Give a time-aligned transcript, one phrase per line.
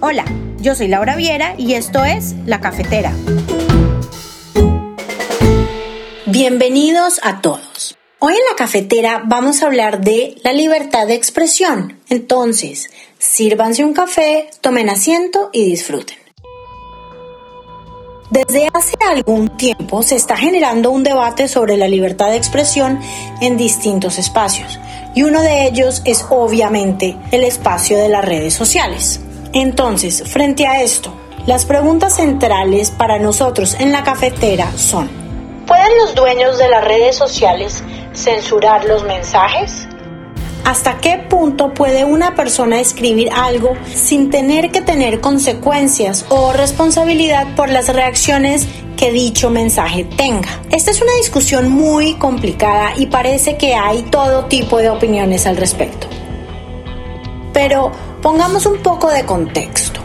[0.00, 0.24] Hola,
[0.60, 3.12] yo soy Laura Viera y esto es La Cafetera.
[6.26, 7.96] Bienvenidos a todos.
[8.18, 11.98] Hoy en la cafetera vamos a hablar de la libertad de expresión.
[12.08, 16.18] Entonces, sírvanse un café, tomen asiento y disfruten.
[18.30, 23.00] Desde hace algún tiempo se está generando un debate sobre la libertad de expresión
[23.40, 24.78] en distintos espacios
[25.14, 29.20] y uno de ellos es obviamente el espacio de las redes sociales.
[29.52, 31.12] Entonces, frente a esto,
[31.46, 35.10] las preguntas centrales para nosotros en la cafetera son,
[35.66, 37.82] ¿pueden los dueños de las redes sociales
[38.14, 39.88] censurar los mensajes?
[40.64, 47.54] ¿Hasta qué punto puede una persona escribir algo sin tener que tener consecuencias o responsabilidad
[47.56, 50.60] por las reacciones que dicho mensaje tenga?
[50.70, 55.56] Esta es una discusión muy complicada y parece que hay todo tipo de opiniones al
[55.56, 56.06] respecto.
[57.52, 57.90] Pero
[58.22, 60.00] pongamos un poco de contexto.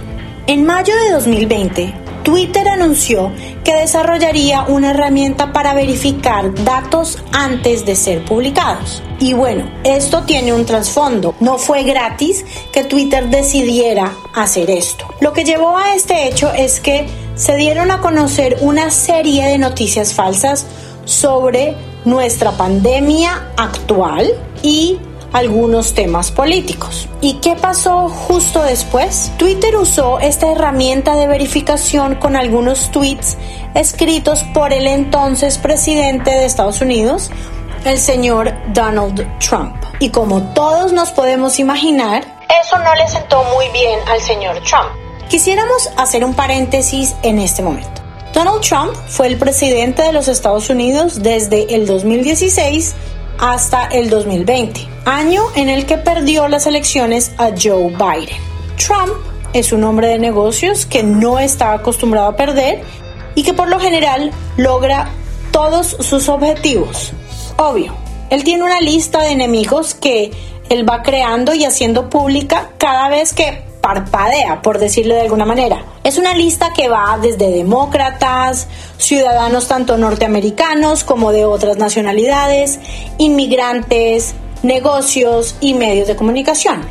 [0.48, 3.32] En mayo de 2020, Twitter anunció
[3.64, 9.04] que desarrollaría una herramienta para verificar datos antes de ser publicados.
[9.20, 11.36] Y bueno, esto tiene un trasfondo.
[11.40, 15.06] No fue gratis que Twitter decidiera hacer esto.
[15.22, 19.60] Lo que llevó a este hecho es que se dieron a conocer una serie de
[19.60, 20.66] noticias falsas
[21.06, 24.32] sobre nuestra pandemia actual
[24.64, 24.98] y
[25.36, 27.10] algunos temas políticos.
[27.20, 29.34] ¿Y qué pasó justo después?
[29.38, 33.38] Twitter usó esta herramienta de verificación con algunos tweets
[33.74, 37.32] escritos por el entonces presidente de Estados Unidos,
[37.84, 39.76] el señor Donald Trump.
[40.00, 42.24] Y como todos nos podemos imaginar,
[42.66, 44.88] eso no le sentó muy bien al señor Trump.
[45.28, 48.02] Quisiéramos hacer un paréntesis en este momento.
[48.34, 52.96] Donald Trump fue el presidente de los Estados Unidos desde el 2016
[53.38, 58.38] hasta el 2020, año en el que perdió las elecciones a Joe Biden.
[58.76, 59.14] Trump
[59.54, 62.84] es un hombre de negocios que no está acostumbrado a perder
[63.36, 65.10] y que por lo general logra
[65.52, 67.14] todos sus objetivos.
[67.58, 67.94] Obvio,
[68.30, 70.32] él tiene una lista de enemigos que
[70.70, 75.86] él va creando y haciendo pública cada vez que parpadea, por decirlo de alguna manera.
[76.04, 78.68] Es una lista que va desde demócratas,
[78.98, 82.80] ciudadanos tanto norteamericanos como de otras nacionalidades,
[83.20, 84.34] inmigrantes,
[84.66, 86.82] negocios y medios de comunicación.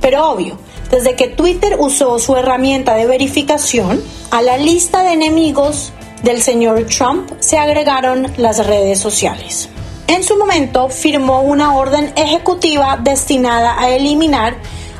[0.00, 0.58] Pero obvio,
[0.90, 6.86] desde que Twitter usó su herramienta de verificación, a la lista de enemigos del señor
[6.86, 9.68] Trump se agregaron las redes sociales.
[10.06, 14.56] En su momento firmó una orden ejecutiva destinada a eliminar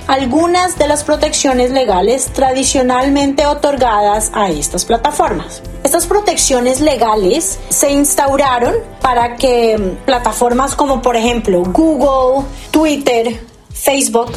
[0.06, 5.62] algunas de las protecciones legales tradicionalmente otorgadas a estas plataformas.
[5.90, 13.40] Estas protecciones legales se instauraron para que plataformas como por ejemplo Google, Twitter,
[13.70, 14.30] Facebook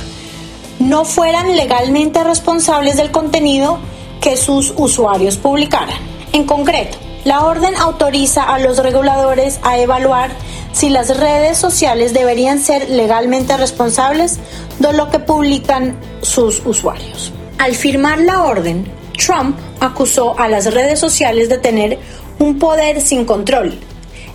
[0.80, 3.78] no fueran legalmente responsables del contenido
[4.20, 6.00] que sus usuarios publicaran.
[6.32, 10.32] En concreto, la orden autoriza a los reguladores a evaluar
[10.72, 14.40] si las redes sociales deberían ser legalmente responsables
[14.80, 17.32] de lo que publican sus usuarios.
[17.60, 22.00] Al firmar la orden, Trump acusó a las redes sociales de tener
[22.40, 23.80] un poder sin control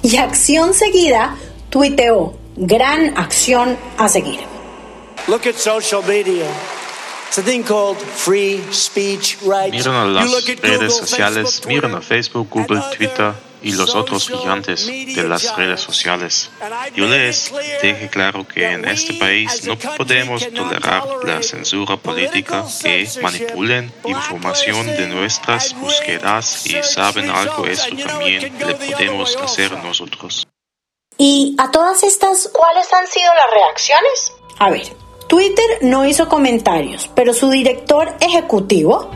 [0.02, 1.36] y acción seguida
[1.70, 4.40] tuiteó, gran acción a seguir.
[5.26, 6.46] Look at social media.
[9.70, 15.22] Miren a las redes sociales, miren a Facebook, Google, Twitter y los otros gigantes de
[15.24, 16.50] las redes sociales.
[16.94, 17.52] Yo les
[17.82, 24.86] dije claro que en este país no podemos tolerar la censura política que manipulen información
[24.86, 30.46] de nuestras búsquedas y saben algo esto también le podemos hacer nosotros.
[31.16, 34.32] ¿Y a todas estas cuáles han sido las reacciones?
[34.60, 34.86] A ver,
[35.28, 39.10] Twitter no hizo comentarios, pero su director ejecutivo,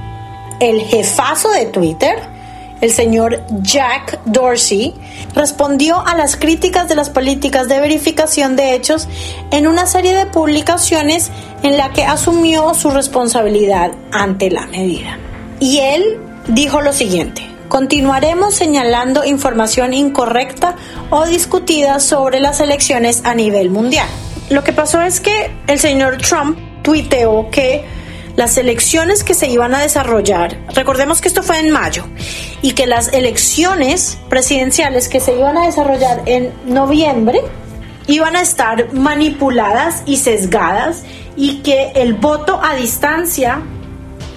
[0.60, 2.41] el jefazo de Twitter,
[2.82, 4.92] el señor Jack Dorsey,
[5.34, 9.08] respondió a las críticas de las políticas de verificación de hechos
[9.52, 11.30] en una serie de publicaciones
[11.62, 15.16] en la que asumió su responsabilidad ante la medida.
[15.60, 16.18] Y él
[16.48, 17.48] dijo lo siguiente.
[17.68, 20.74] Continuaremos señalando información incorrecta
[21.08, 24.08] o discutida sobre las elecciones a nivel mundial.
[24.50, 27.84] Lo que pasó es que el señor Trump tuiteó que
[28.36, 32.04] las elecciones que se iban a desarrollar, recordemos que esto fue en mayo,
[32.62, 37.42] y que las elecciones presidenciales que se iban a desarrollar en noviembre
[38.06, 41.02] iban a estar manipuladas y sesgadas
[41.36, 43.62] y que el voto a distancia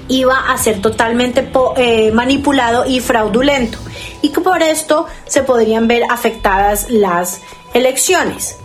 [0.07, 3.79] iba a ser totalmente eh, manipulado y fraudulento
[4.21, 7.41] y que por esto se podrían ver afectadas las
[7.73, 8.57] elecciones.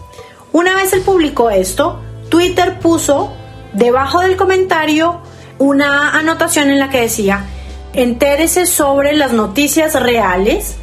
[0.53, 3.33] Una vez él publicó esto, Twitter puso
[3.73, 5.21] debajo del comentario
[5.59, 7.45] una anotación en la que decía,
[7.93, 10.77] entérese sobre las noticias reales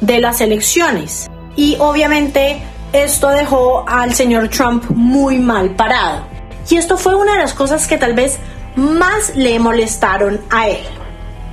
[0.00, 1.28] de las elecciones.
[1.56, 6.24] Y obviamente esto dejó al señor Trump muy mal parado.
[6.68, 8.38] Y esto fue una de las cosas que tal vez
[8.76, 10.82] más le molestaron a él.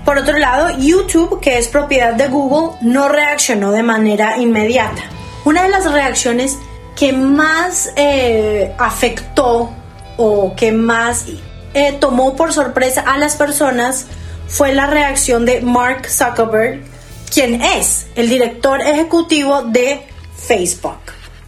[0.06, 5.02] Por otro lado, YouTube, que es propiedad de Google, no reaccionó de manera inmediata.
[5.44, 6.58] Una de las reacciones
[6.96, 9.72] que más eh, afectó
[10.18, 11.26] o que más
[11.74, 14.08] eh, tomó por sorpresa a las personas
[14.48, 16.84] fue la reacción de Mark Zuckerberg,
[17.32, 21.00] quien es el director ejecutivo de Facebook.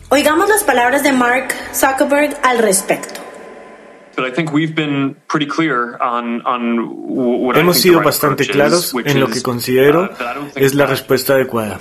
[0.09, 3.28] Oigamos las palabras de Mark Zuckerberg al respecto.
[7.55, 11.79] Hemos sido bastante claros en lo que considero uh, es la respuesta adecuada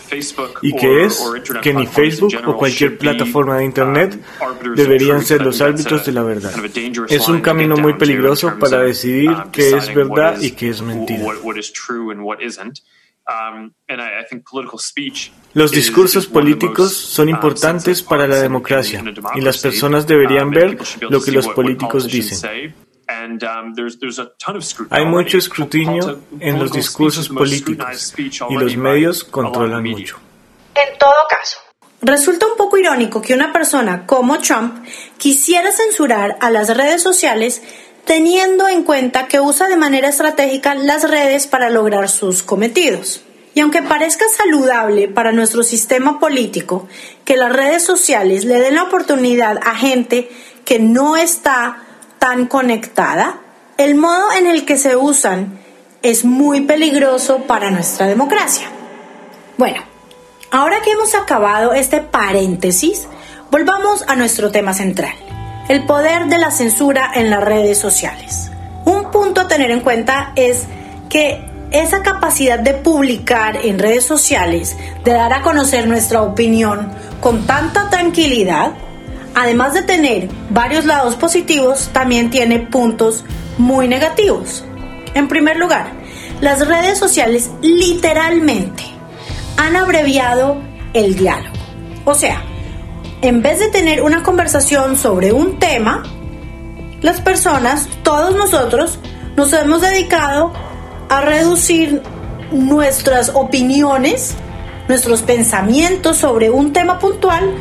[0.62, 1.22] y que es
[1.62, 6.22] que ni Facebook o cualquier plataforma de Internet um, deberían ser los árbitros de la
[6.22, 6.52] verdad.
[7.08, 11.24] Es un camino muy peligroso para decidir um, qué es verdad y qué es mentira.
[13.28, 13.74] Um,
[15.52, 19.04] Los discursos políticos son uh, importantes para la democracia
[19.34, 20.78] y las personas deberían uh, ver
[21.10, 22.74] lo que los políticos dicen.
[23.06, 23.38] Um,
[24.88, 30.18] Hay mucho escrutinio en los discursos políticos y los medios controlan mucho.
[30.74, 31.58] En todo caso,
[32.00, 34.86] resulta un poco irónico que una persona como Trump
[35.18, 37.62] quisiera censurar a las redes sociales
[38.08, 43.20] teniendo en cuenta que usa de manera estratégica las redes para lograr sus cometidos.
[43.52, 46.88] Y aunque parezca saludable para nuestro sistema político
[47.26, 50.30] que las redes sociales le den la oportunidad a gente
[50.64, 51.82] que no está
[52.18, 53.40] tan conectada,
[53.76, 55.60] el modo en el que se usan
[56.00, 58.70] es muy peligroso para nuestra democracia.
[59.58, 59.82] Bueno,
[60.50, 63.06] ahora que hemos acabado este paréntesis,
[63.50, 65.27] volvamos a nuestro tema central
[65.68, 68.50] el poder de la censura en las redes sociales.
[68.84, 70.64] Un punto a tener en cuenta es
[71.08, 77.46] que esa capacidad de publicar en redes sociales, de dar a conocer nuestra opinión con
[77.46, 78.72] tanta tranquilidad,
[79.34, 83.24] además de tener varios lados positivos, también tiene puntos
[83.58, 84.64] muy negativos.
[85.14, 85.90] En primer lugar,
[86.40, 88.84] las redes sociales literalmente
[89.58, 90.56] han abreviado
[90.94, 91.54] el diálogo.
[92.04, 92.42] O sea,
[93.20, 96.04] en vez de tener una conversación sobre un tema,
[97.00, 98.98] las personas, todos nosotros,
[99.36, 100.52] nos hemos dedicado
[101.08, 102.02] a reducir
[102.52, 104.34] nuestras opiniones,
[104.88, 107.54] nuestros pensamientos sobre un tema puntual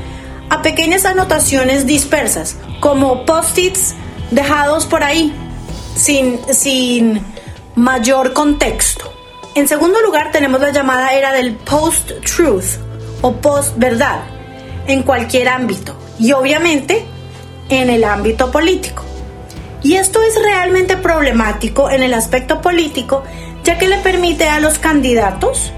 [0.49, 3.95] a pequeñas anotaciones dispersas, como post-its
[4.31, 5.33] dejados por ahí,
[5.95, 7.21] sin, sin
[7.75, 9.11] mayor contexto.
[9.55, 12.77] En segundo lugar, tenemos la llamada era del post-truth
[13.21, 14.36] o post-verdad
[14.87, 17.05] en cualquier ámbito y obviamente
[17.69, 19.03] en el ámbito político.
[19.83, 23.23] Y esto es realmente problemático en el aspecto político,
[23.63, 25.71] ya que le permite a los candidatos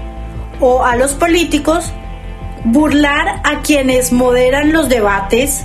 [0.60, 1.92] o a los políticos
[2.64, 5.64] burlar a quienes moderan los debates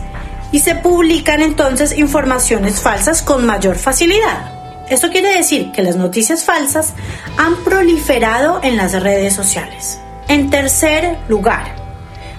[0.51, 4.51] y se publican entonces informaciones falsas con mayor facilidad.
[4.89, 6.93] Esto quiere decir que las noticias falsas
[7.37, 9.99] han proliferado en las redes sociales.
[10.27, 11.84] En tercer lugar,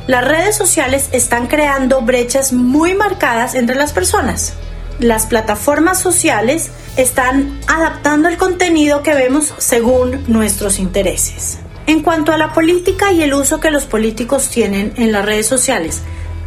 [0.06, 4.54] las redes sociales están creando brechas muy marcadas entre las personas.
[5.00, 11.58] Las plataformas sociales están adaptando el contenido que vemos según nuestros intereses.
[11.86, 15.46] En cuanto a la política y el uso que los políticos tienen en las redes
[15.46, 16.02] sociales,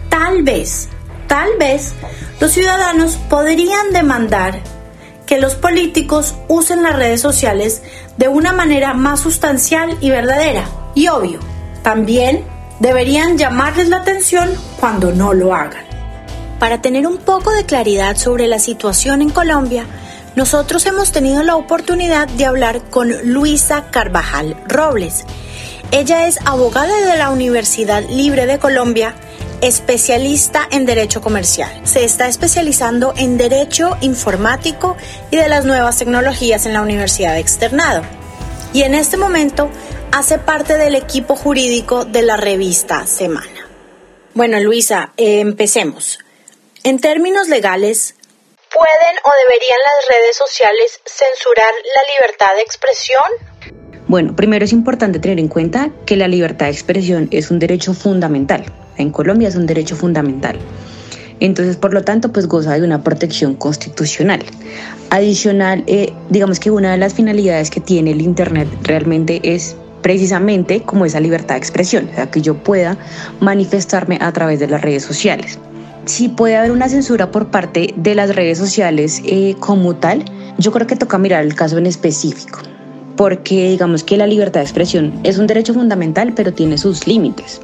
[0.10, 0.88] tal vez,
[1.28, 1.94] tal vez
[2.40, 4.62] los ciudadanos podrían demandar
[5.26, 7.84] que los políticos usen las redes sociales
[8.18, 10.64] de una manera más sustancial y verdadera.
[10.96, 11.40] Y obvio,
[11.84, 12.44] también
[12.80, 15.84] deberían llamarles la atención cuando no lo hagan.
[16.60, 19.86] Para tener un poco de claridad sobre la situación en Colombia,
[20.36, 25.26] nosotros hemos tenido la oportunidad de hablar con Luisa Carvajal Robles.
[25.92, 29.16] Ella es abogada de la Universidad Libre de Colombia,
[29.62, 31.70] especialista en Derecho Comercial.
[31.84, 34.96] Se está especializando en Derecho Informático
[35.32, 38.04] y de las nuevas tecnologías en la Universidad de Externado.
[38.72, 39.70] Y en este momento
[40.12, 43.68] hace parte del equipo jurídico de la revista Semana.
[44.34, 46.20] Bueno, Luisa, eh, empecemos.
[46.84, 48.16] En términos legales,
[48.74, 53.24] ¿pueden o deberían las redes sociales censurar la libertad de expresión?
[54.08, 57.94] Bueno, primero es importante tener en cuenta que la libertad de expresión es un derecho
[57.94, 58.66] fundamental.
[58.98, 60.60] En Colombia es un derecho fundamental.
[61.40, 64.44] Entonces, por lo tanto, pues goza de una protección constitucional.
[65.10, 70.82] Adicional, eh, digamos que una de las finalidades que tiene el Internet realmente es precisamente
[70.82, 72.98] como esa libertad de expresión, o sea, que yo pueda
[73.40, 75.60] manifestarme a través de las redes sociales.
[76.06, 80.26] si puede haber una censura por parte de las redes sociales eh, como tal,
[80.58, 82.60] yo creo que toca mirar el caso en específico,
[83.16, 87.62] porque digamos que la libertad de expresión es un derecho fundamental, pero tiene sus límites.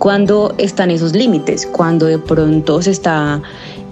[0.00, 1.66] Cuando están esos límites?
[1.66, 3.42] Cuando de pronto se está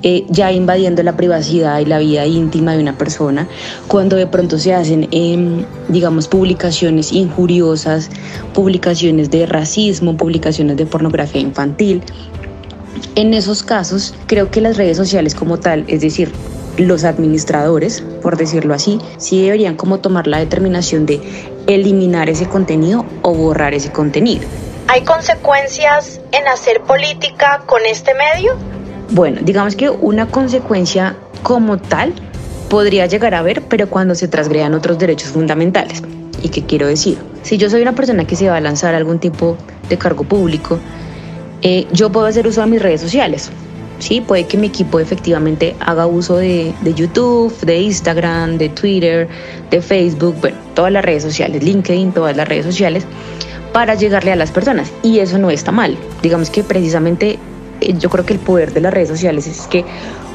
[0.03, 3.47] eh, ya invadiendo la privacidad y la vida íntima de una persona,
[3.89, 8.09] cuando de pronto se hacen, em, digamos, publicaciones injuriosas,
[8.55, 12.01] publicaciones de racismo, publicaciones de pornografía infantil.
[13.15, 16.33] En esos casos, creo que las redes sociales como tal, es decir,
[16.79, 21.21] los administradores, por decirlo así, sí deberían como tomar la determinación de
[21.67, 24.47] eliminar ese contenido o borrar ese contenido.
[24.91, 28.57] ¿Hay consecuencias en hacer política con este medio?
[29.11, 32.15] Bueno, digamos que una consecuencia como tal
[32.71, 36.03] podría llegar a haber, pero cuando se transgredan otros derechos fundamentales.
[36.43, 37.19] ¿Y qué quiero decir?
[37.43, 39.59] Si yo soy una persona que se va a lanzar algún tipo
[39.91, 40.79] de cargo público,
[41.61, 43.51] eh, yo puedo hacer uso de mis redes sociales.
[43.99, 49.29] Sí, puede que mi equipo efectivamente haga uso de, de, YouTube, de Instagram, de Twitter,
[49.71, 53.05] de Facebook, bueno, todas las redes sociales, LinkedIn, todas las redes sociales,
[53.79, 54.91] para llegarle a las personas.
[55.05, 55.97] Y eso no está mal.
[56.21, 57.39] Digamos que precisamente
[57.81, 59.85] eh, yo creo que el poder de las redes sociales es que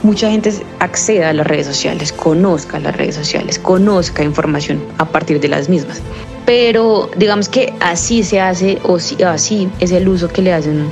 [0.02, 5.42] mucha gente acceda a las redes sociales, conozca las redes sociales, conozca información a partir
[5.42, 6.02] de las mismas.
[6.46, 8.98] Pero digamos que así se hace o
[9.28, 10.86] así es el uso que le hacen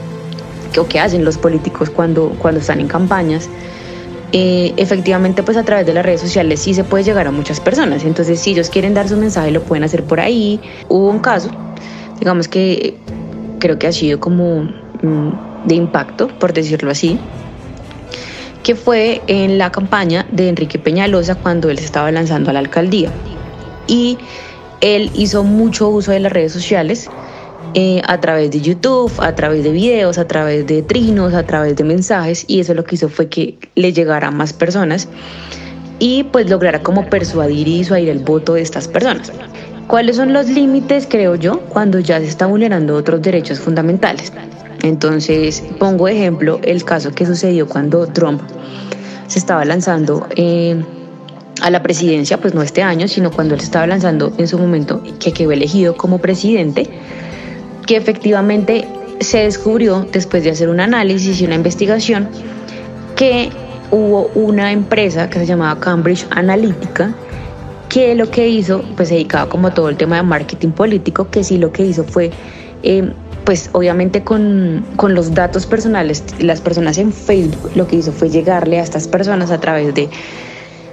[0.77, 3.47] o que hacen los políticos cuando, cuando están en campañas.
[4.33, 7.61] Eh, efectivamente, pues a través de las redes sociales sí se puede llegar a muchas
[7.61, 8.03] personas.
[8.03, 10.59] Entonces, si ellos quieren dar su mensaje, lo pueden hacer por ahí.
[10.89, 11.49] Hubo un caso,
[12.21, 12.95] digamos que
[13.59, 14.61] creo que ha sido como
[15.01, 17.19] mm, de impacto, por decirlo así,
[18.63, 22.59] que fue en la campaña de Enrique Peñalosa cuando él se estaba lanzando a la
[22.59, 23.11] alcaldía.
[23.87, 24.19] Y
[24.81, 27.09] él hizo mucho uso de las redes sociales
[27.73, 31.75] eh, a través de YouTube, a través de videos, a través de trinos, a través
[31.75, 35.07] de mensajes y eso lo que hizo fue que le llegara a más personas
[35.97, 39.31] y pues lograra como persuadir y disuadir el voto de estas personas.
[39.91, 44.31] ¿Cuáles son los límites, creo yo, cuando ya se está vulnerando otros derechos fundamentales?
[44.83, 48.41] Entonces, pongo ejemplo el caso que sucedió cuando Trump
[49.27, 50.81] se estaba lanzando eh,
[51.61, 55.03] a la presidencia, pues no este año, sino cuando él estaba lanzando en su momento,
[55.19, 56.89] que quedó elegido como presidente,
[57.85, 58.87] que efectivamente
[59.19, 62.29] se descubrió después de hacer un análisis y una investigación
[63.17, 63.49] que
[63.91, 67.13] hubo una empresa que se llamaba Cambridge Analytica
[67.91, 71.43] que lo que hizo, pues se dedicaba como todo el tema de marketing político, que
[71.43, 72.31] sí lo que hizo fue
[72.83, 73.11] eh,
[73.43, 78.79] pues obviamente con, los datos personales, las personas en Facebook lo que hizo fue llegarle
[78.79, 80.09] a estas personas a través de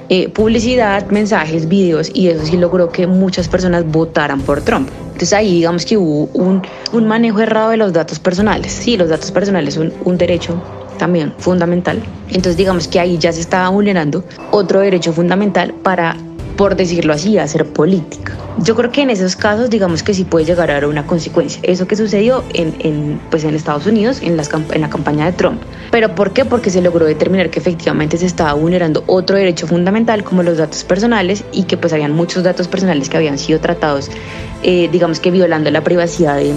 [0.08, 4.88] eh, publicidad, mensajes, videos y eso sí logró que muchas personas votaran por Trump.
[5.04, 6.62] Entonces ahí digamos que hubo un,
[6.92, 8.72] un manejo errado de los datos personales.
[8.72, 10.60] Sí, los datos personales son un derecho
[10.98, 12.02] también fundamental.
[12.26, 16.16] Entonces digamos que ahí ya se estaba vulnerando otro derecho fundamental para
[16.58, 18.36] por decirlo así, hacer política.
[18.58, 21.60] Yo creo que en esos casos, digamos que sí puede llegar a haber una consecuencia.
[21.62, 25.62] Eso que sucedió en, pues en Estados Unidos, en, las, en la campaña de Trump.
[25.92, 26.44] ¿Pero por qué?
[26.44, 30.82] Porque se logró determinar que efectivamente se estaba vulnerando otro derecho fundamental como los datos
[30.82, 34.10] personales y que pues habían muchos datos personales que habían sido tratados,
[34.64, 36.54] eh, digamos que violando la privacidad de,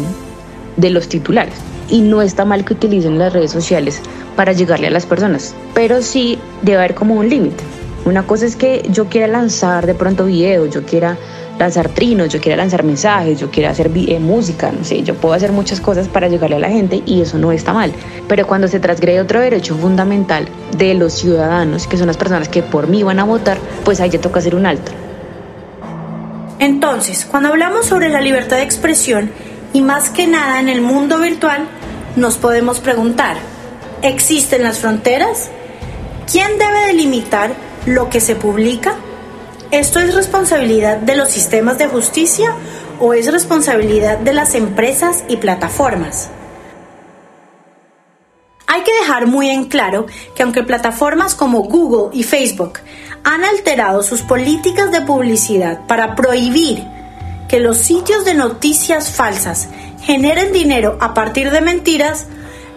[0.77, 1.53] de los titulares.
[1.89, 4.01] Y no está mal que utilicen las redes sociales
[4.35, 7.63] para llegarle a las personas, pero sí debe haber como un límite.
[8.03, 11.17] Una cosa es que yo quiera lanzar de pronto videos, yo quiera
[11.59, 15.35] lanzar trinos, yo quiera lanzar mensajes, yo quiera hacer eh, música, no sé, yo puedo
[15.35, 17.93] hacer muchas cosas para llegarle a la gente y eso no está mal.
[18.27, 22.63] Pero cuando se transgrede otro derecho fundamental de los ciudadanos, que son las personas que
[22.63, 24.91] por mí van a votar, pues ahí ya toca hacer un alto.
[26.57, 29.31] Entonces, cuando hablamos sobre la libertad de expresión
[29.73, 31.67] y más que nada en el mundo virtual,
[32.15, 33.37] nos podemos preguntar,
[34.01, 35.51] ¿existen las fronteras?
[36.31, 37.51] ¿Quién debe delimitar
[37.85, 38.95] lo que se publica?
[39.71, 42.53] ¿Esto es responsabilidad de los sistemas de justicia
[42.99, 46.29] o es responsabilidad de las empresas y plataformas?
[48.67, 52.79] Hay que dejar muy en claro que aunque plataformas como Google y Facebook
[53.23, 56.85] han alterado sus políticas de publicidad para prohibir
[57.47, 59.67] que los sitios de noticias falsas
[60.01, 62.27] generen dinero a partir de mentiras,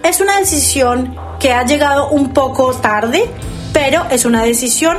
[0.02, 3.30] es una decisión que ha llegado un poco tarde
[3.74, 4.96] pero es una decisión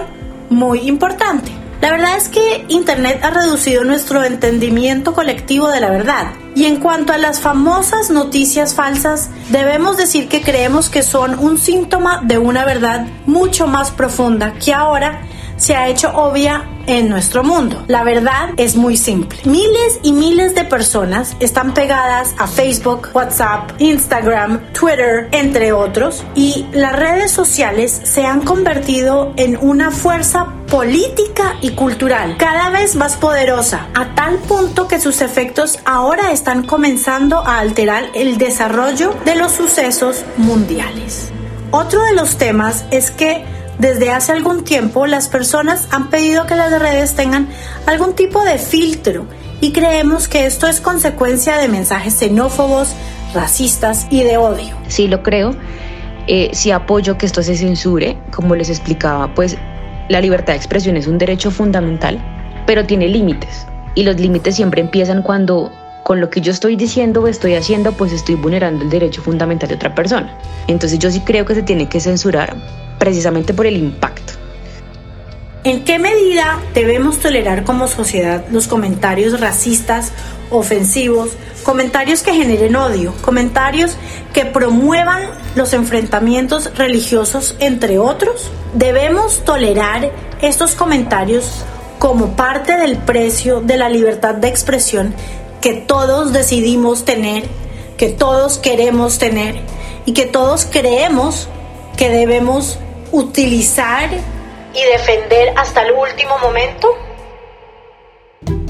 [0.51, 1.51] muy importante.
[1.81, 6.33] La verdad es que Internet ha reducido nuestro entendimiento colectivo de la verdad.
[6.55, 11.57] Y en cuanto a las famosas noticias falsas, debemos decir que creemos que son un
[11.57, 15.21] síntoma de una verdad mucho más profunda que ahora
[15.57, 17.83] se ha hecho obvia en nuestro mundo.
[17.87, 19.39] La verdad es muy simple.
[19.45, 26.65] Miles y miles de personas están pegadas a Facebook, WhatsApp, Instagram, Twitter, entre otros, y
[26.71, 33.15] las redes sociales se han convertido en una fuerza política y cultural cada vez más
[33.15, 39.35] poderosa, a tal punto que sus efectos ahora están comenzando a alterar el desarrollo de
[39.35, 41.31] los sucesos mundiales.
[41.71, 43.45] Otro de los temas es que
[43.79, 47.49] desde hace algún tiempo las personas han pedido que las redes tengan
[47.85, 49.25] algún tipo de filtro
[49.61, 52.93] y creemos que esto es consecuencia de mensajes xenófobos,
[53.33, 54.75] racistas y de odio.
[54.87, 55.55] Sí, lo creo.
[56.27, 58.17] Eh, sí apoyo que esto se censure.
[58.31, 59.57] Como les explicaba, pues
[60.09, 62.19] la libertad de expresión es un derecho fundamental,
[62.65, 63.67] pero tiene límites.
[63.95, 65.71] Y los límites siempre empiezan cuando
[66.03, 69.69] con lo que yo estoy diciendo o estoy haciendo, pues estoy vulnerando el derecho fundamental
[69.69, 70.37] de otra persona.
[70.67, 72.55] Entonces yo sí creo que se tiene que censurar
[73.05, 74.33] precisamente por el impacto.
[75.63, 80.11] ¿En qué medida debemos tolerar como sociedad los comentarios racistas,
[80.49, 81.29] ofensivos,
[81.63, 83.95] comentarios que generen odio, comentarios
[84.33, 85.21] que promuevan
[85.55, 88.49] los enfrentamientos religiosos, entre otros?
[88.73, 91.63] ¿Debemos tolerar estos comentarios
[91.99, 95.13] como parte del precio de la libertad de expresión
[95.61, 97.43] que todos decidimos tener,
[97.97, 99.55] que todos queremos tener
[100.05, 101.47] y que todos creemos
[101.97, 102.77] que debemos
[103.15, 104.09] utilizar
[104.73, 106.89] y defender hasta el último momento?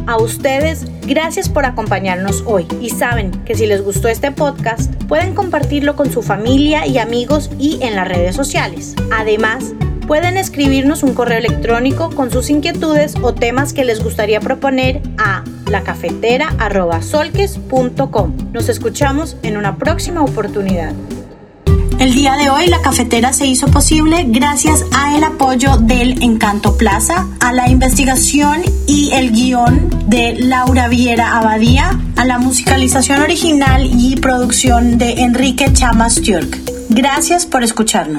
[0.08, 5.34] A ustedes, gracias por acompañarnos hoy y saben que si les gustó este podcast, pueden
[5.34, 8.94] compartirlo con su familia y amigos y en las redes sociales.
[9.12, 9.74] Además,
[10.08, 15.44] Pueden escribirnos un correo electrónico con sus inquietudes o temas que les gustaría proponer a
[15.68, 18.52] lacafetera.solques.com.
[18.54, 20.94] Nos escuchamos en una próxima oportunidad.
[22.00, 26.78] El día de hoy la cafetera se hizo posible gracias a el apoyo del Encanto
[26.78, 33.90] Plaza, a la investigación y el guion de Laura Viera Abadía, a la musicalización original
[33.92, 36.60] y producción de Enrique Chamas Turk.
[36.90, 38.14] Gracias por escucharnos.